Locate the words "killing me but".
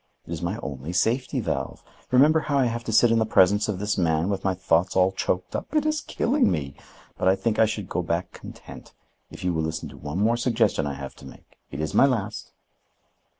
6.01-7.27